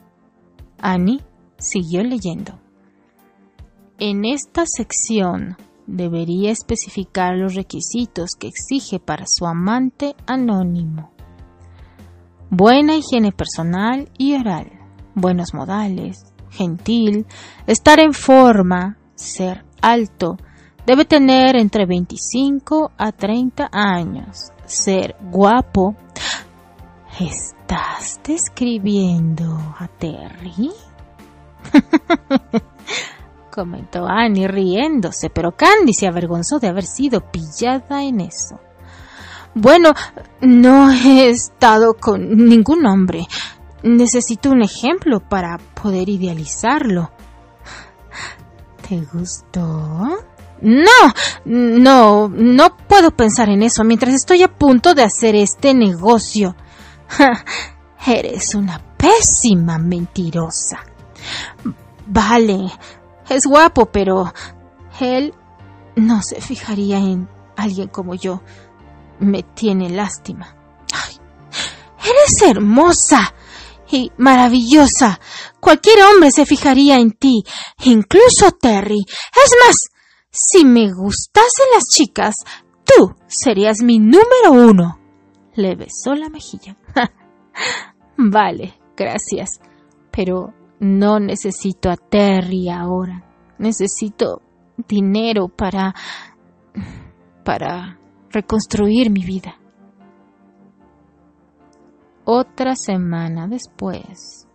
[0.79, 1.21] Annie
[1.57, 2.57] siguió leyendo.
[3.99, 11.11] En esta sección debería especificar los requisitos que exige para su amante anónimo.
[12.49, 14.71] Buena higiene personal y oral,
[15.15, 17.25] buenos modales, gentil,
[17.67, 20.37] estar en forma, ser alto,
[20.85, 25.95] debe tener entre 25 a 30 años, ser guapo.
[27.19, 30.71] ¿Estás describiendo a Terry?
[33.55, 38.59] comentó Annie riéndose, pero Candy se avergonzó de haber sido pillada en eso.
[39.53, 39.93] Bueno,
[40.41, 43.25] no he estado con ningún hombre.
[43.81, 47.11] Necesito un ejemplo para poder idealizarlo.
[48.87, 50.17] ¿Te gustó?
[50.61, 51.13] No,
[51.45, 56.55] no, no puedo pensar en eso mientras estoy a punto de hacer este negocio.
[58.07, 60.79] Eres una pésima mentirosa.
[62.07, 62.71] Vale,
[63.29, 64.33] es guapo, pero
[64.99, 65.33] él
[65.95, 67.27] no se fijaría en
[67.57, 68.41] alguien como yo.
[69.19, 70.55] Me tiene lástima.
[72.05, 73.33] Eres hermosa
[73.89, 75.19] y maravillosa.
[75.59, 77.43] Cualquier hombre se fijaría en ti,
[77.83, 79.03] incluso Terry.
[79.07, 79.75] Es más,
[80.35, 82.35] si me gustasen las chicas,
[82.83, 84.99] tú serías mi número uno.
[85.53, 86.77] Le besó la mejilla.
[88.17, 89.61] vale, gracias.
[90.11, 93.23] Pero no necesito a Terry ahora.
[93.57, 94.41] Necesito
[94.87, 95.95] dinero para...
[97.43, 97.99] para
[98.31, 99.55] reconstruir mi vida.
[102.25, 104.47] Otra semana después,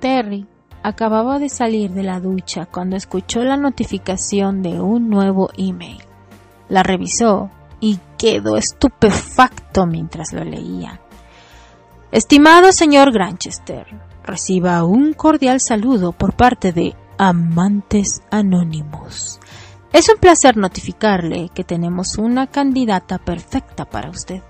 [0.00, 0.48] Terry
[0.86, 6.00] acababa de salir de la ducha cuando escuchó la notificación de un nuevo email.
[6.68, 11.00] La revisó y quedó estupefacto mientras lo leía.
[12.12, 13.84] Estimado señor Granchester,
[14.22, 19.40] reciba un cordial saludo por parte de Amantes Anónimos.
[19.92, 24.40] Es un placer notificarle que tenemos una candidata perfecta para usted.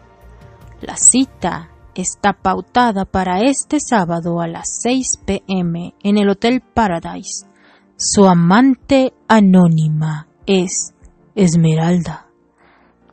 [0.83, 1.71] La cita
[2.03, 7.47] está pautada para este sábado a las 6 pm en el Hotel Paradise.
[7.97, 10.95] Su amante anónima es
[11.35, 12.27] Esmeralda.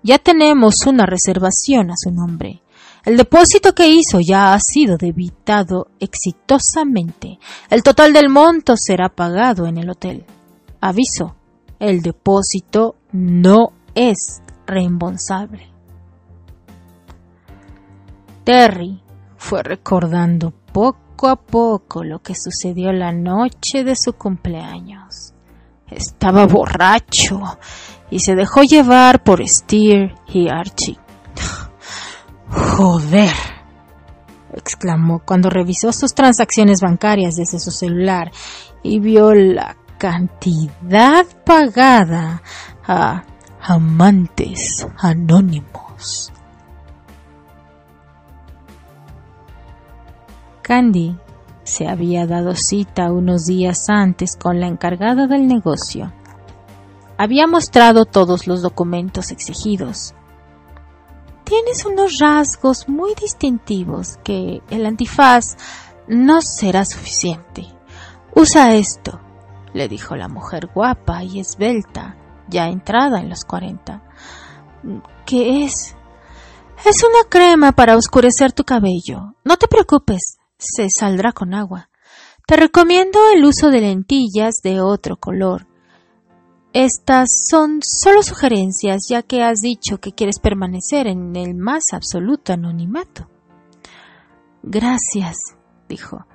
[0.04, 2.62] Ya tenemos una reservación a su nombre.
[3.06, 7.40] El depósito que hizo ya ha sido debitado exitosamente.
[7.70, 10.26] El total del monto será pagado en el hotel.
[10.80, 11.36] Aviso,
[11.80, 15.73] el depósito no es reembolsable.
[18.44, 19.02] Terry
[19.38, 25.34] fue recordando poco a poco lo que sucedió la noche de su cumpleaños.
[25.90, 27.42] Estaba borracho
[28.10, 30.98] y se dejó llevar por Steer y Archie.
[32.50, 33.36] Joder,
[34.54, 38.32] exclamó cuando revisó sus transacciones bancarias desde su celular
[38.82, 42.42] y vio la cantidad pagada
[42.86, 43.24] a
[43.62, 46.34] amantes anónimos.
[50.64, 51.16] Candy
[51.64, 56.12] se había dado cita unos días antes con la encargada del negocio.
[57.18, 60.16] Había mostrado todos los documentos exigidos.
[61.44, 65.58] Tienes unos rasgos muy distintivos que el antifaz
[66.08, 67.68] no será suficiente.
[68.34, 69.20] Usa esto,
[69.74, 72.16] le dijo la mujer guapa y esbelta,
[72.50, 74.02] ya entrada en los cuarenta.
[75.26, 75.96] ¿Qué es?
[76.86, 79.36] Es una crema para oscurecer tu cabello.
[79.44, 81.90] No te preocupes, se saldrá con agua.
[82.46, 85.68] Te recomiendo el uso de lentillas de otro color.
[86.74, 92.52] Estas son solo sugerencias ya que has dicho que quieres permanecer en el más absoluto
[92.52, 93.30] anonimato.
[94.64, 95.38] Gracias,
[95.88, 96.26] dijo.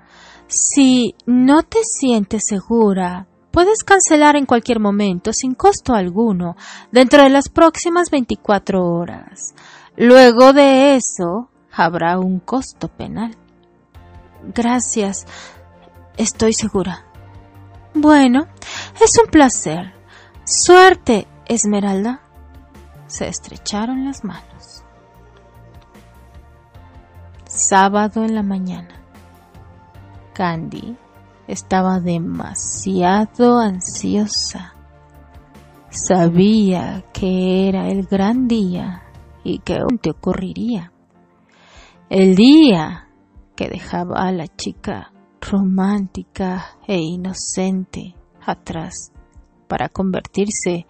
[0.47, 6.57] Si no te sientes segura, puedes cancelar en cualquier momento sin costo alguno
[6.93, 9.55] dentro de las próximas 24 horas.
[9.97, 13.37] Luego de eso, habrá un costo penal.
[14.55, 15.27] Gracias.
[16.17, 17.05] Estoy segura.
[17.95, 18.47] Bueno,
[19.03, 19.93] es un placer.
[20.45, 22.21] Suerte, Esmeralda.
[23.07, 24.85] Se estrecharon las manos.
[27.47, 29.03] Sábado en la mañana.
[30.33, 30.97] Candy
[31.47, 34.75] estaba demasiado ansiosa.
[35.91, 39.03] Sabía que era el gran día
[39.43, 40.93] y que aún te ocurriría.
[42.11, 43.08] El día
[43.59, 48.15] que dejaba a la chica romántica e inocente
[48.47, 49.11] atrás
[49.67, 50.87] para convertirse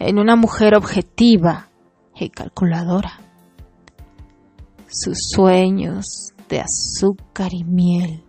[0.00, 1.68] en una mujer objetiva
[2.16, 3.20] y calculadora.
[4.88, 8.24] Sus sueños de azúcar y miel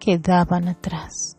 [0.00, 1.38] quedaban atrás.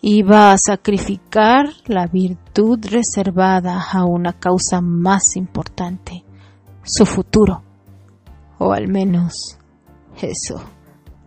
[0.00, 6.24] Iba a sacrificar la virtud reservada a una causa más importante,
[6.84, 7.64] su futuro,
[8.60, 9.56] o al menos
[10.22, 10.62] eso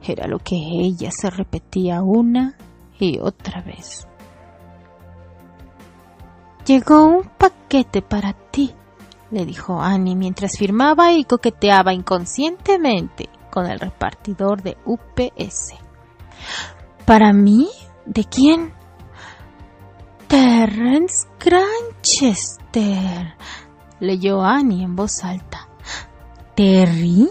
[0.01, 2.55] era lo que ella se repetía una
[2.99, 4.07] y otra vez.
[6.65, 8.73] Llegó un paquete para ti,
[9.31, 15.73] le dijo Annie mientras firmaba y coqueteaba inconscientemente con el repartidor de UPS.
[17.05, 17.69] ¿Para mí?
[18.05, 18.73] ¿De quién?
[20.27, 23.35] Terrence Granchester,
[23.99, 25.67] leyó Annie en voz alta.
[26.55, 27.29] ¿Terry?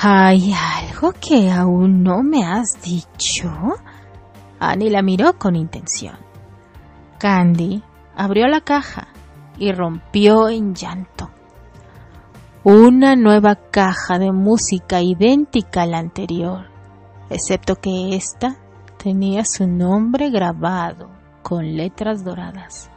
[0.00, 3.50] ¿Hay algo que aún no me has dicho?
[4.60, 6.16] Annie la miró con intención.
[7.18, 7.82] Candy
[8.14, 9.08] abrió la caja
[9.58, 11.30] y rompió en llanto.
[12.62, 16.66] Una nueva caja de música idéntica a la anterior,
[17.28, 18.56] excepto que ésta
[19.02, 21.10] tenía su nombre grabado
[21.42, 22.88] con letras doradas.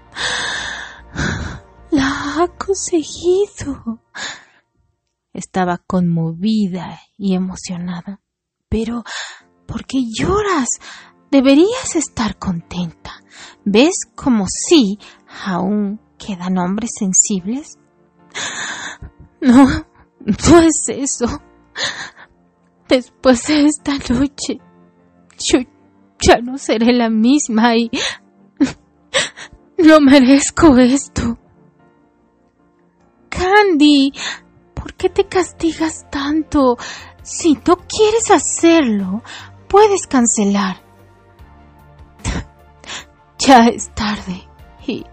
[1.89, 4.01] ¡La ha conseguido!
[5.33, 8.19] Estaba conmovida y emocionada.
[8.69, 9.03] Pero,
[9.65, 10.69] ¿por qué lloras?
[11.31, 13.11] Deberías estar contenta.
[13.63, 14.99] ¿Ves como sí
[15.45, 17.77] aún quedan hombres sensibles?
[19.39, 21.25] No, no es eso.
[22.87, 24.59] Después de esta noche,
[25.39, 25.59] yo
[26.19, 27.89] ya no seré la misma y
[29.77, 31.37] no merezco esto.
[33.29, 34.13] Candy,
[34.81, 36.75] ¿Por qué te castigas tanto?
[37.21, 39.21] Si no quieres hacerlo,
[39.67, 40.81] puedes cancelar.
[43.37, 44.47] Ya es tarde
[44.85, 45.03] y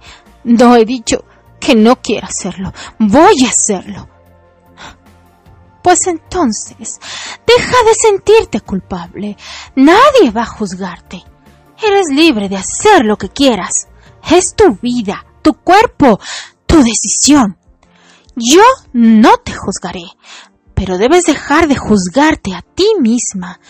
[0.45, 1.25] no he dicho
[1.59, 2.73] que no quiera hacerlo.
[2.99, 4.07] Voy a hacerlo.
[5.83, 6.99] Pues entonces,
[7.47, 9.37] deja de sentirte culpable.
[9.77, 11.25] Nadie va a juzgarte.
[11.83, 13.89] Eres libre de hacer lo que quieras.
[14.31, 16.21] Es tu vida, tu cuerpo,
[16.67, 17.58] tu decisión.
[18.39, 18.63] Yo
[18.93, 20.05] no te juzgaré,
[20.75, 23.61] pero debes dejar de juzgarte a ti misma.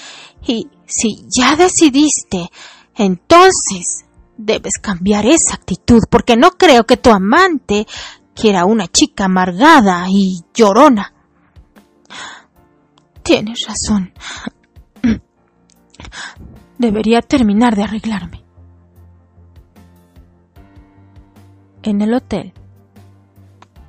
[0.47, 2.51] Y si ya decidiste,
[2.95, 4.05] entonces
[4.37, 7.87] debes cambiar esa actitud, porque no creo que tu amante
[8.35, 11.15] quiera una chica amargada y llorona.
[13.23, 14.13] Tienes razón.
[16.79, 18.45] Debería terminar de arreglarme.
[21.83, 22.53] En el hotel,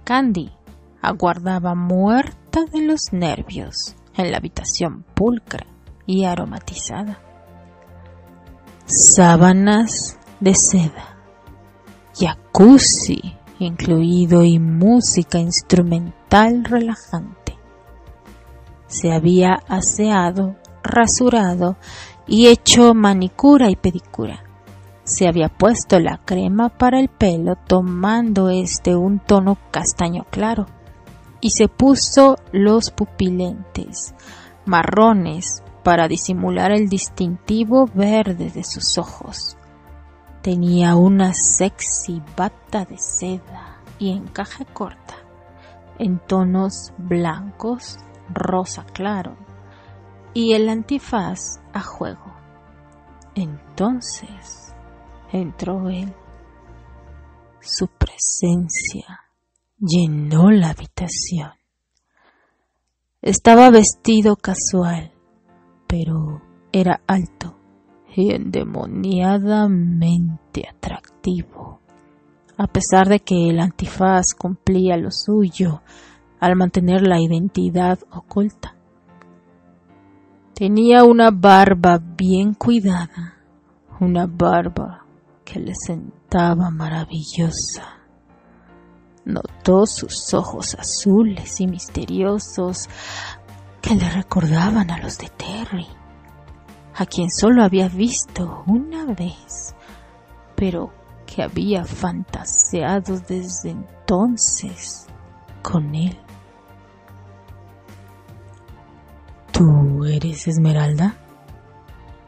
[0.04, 0.59] Candy
[1.02, 5.66] aguardaba muerta de los nervios en la habitación pulcra
[6.06, 7.20] y aromatizada.
[8.86, 11.18] Sábanas de seda,
[12.20, 17.58] jacuzzi incluido y música instrumental relajante.
[18.88, 21.78] Se había aseado, rasurado
[22.26, 24.44] y hecho manicura y pedicura.
[25.04, 30.68] Se había puesto la crema para el pelo tomando este un tono castaño claro
[31.42, 34.14] y se puso los pupilentes
[34.66, 39.58] marrones para disimular el distintivo verde de sus ojos.
[40.42, 45.16] Tenía una sexy bata de seda y encaje corta,
[45.98, 47.98] en tonos blancos,
[48.34, 49.36] rosa claro,
[50.34, 52.34] y el antifaz a juego.
[53.36, 54.74] Entonces
[55.32, 56.14] entró él.
[57.62, 59.29] Su presencia
[59.80, 61.52] llenó la habitación.
[63.22, 65.14] Estaba vestido casual,
[65.88, 67.56] pero era alto
[68.16, 71.80] y endemoniadamente atractivo,
[72.58, 75.82] a pesar de que el antifaz cumplía lo suyo
[76.40, 78.76] al mantener la identidad oculta.
[80.54, 83.36] Tenía una barba bien cuidada,
[84.00, 85.06] una barba
[85.46, 87.99] que le sentaba maravillosa.
[89.26, 92.90] Notó sus ojos azules y misteriosos
[93.82, 95.88] que le recordaban a los de Terry
[97.00, 99.74] a quien solo había visto una vez,
[100.56, 100.92] pero
[101.26, 105.08] que había fantaseado desde entonces
[105.62, 106.20] con él.
[109.54, 111.16] ¿Tú eres Esmeralda?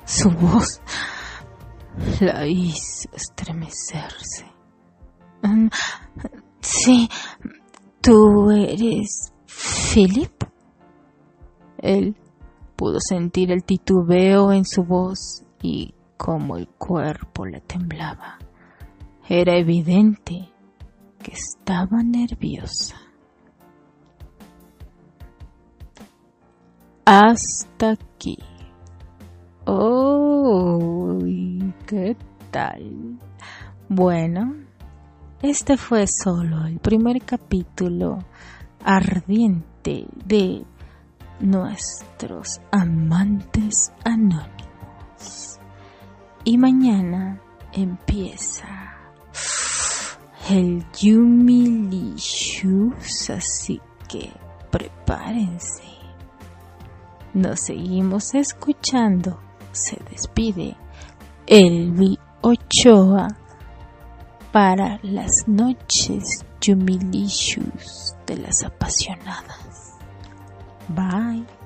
[0.06, 0.82] Su voz
[2.22, 4.46] la hizo estremecerse.
[6.62, 7.10] Sí,
[8.02, 10.32] tú eres Philip.
[11.80, 12.16] Él
[12.76, 18.38] pudo sentir el titubeo en su voz y como el cuerpo le temblaba.
[19.28, 20.52] Era evidente
[21.24, 22.96] que estaba nerviosa.
[27.06, 28.38] Hasta aquí.
[29.66, 31.20] ¡Oh!
[31.88, 32.16] ¿Qué
[32.52, 33.20] tal?
[33.90, 34.56] Bueno,
[35.42, 38.20] este fue solo el primer capítulo
[38.84, 40.64] ardiente de
[41.40, 45.60] nuestros amantes anónimos.
[46.44, 47.42] Y mañana
[47.74, 48.96] empieza
[50.50, 52.12] el Yumilicious,
[53.30, 54.32] así que
[54.70, 55.84] prepárense.
[57.34, 59.40] Nos seguimos escuchando.
[59.72, 60.76] Se despide
[61.48, 63.28] Elvi Ochoa
[64.52, 69.98] para las noches Yumilicious de las apasionadas.
[70.90, 71.61] Bye.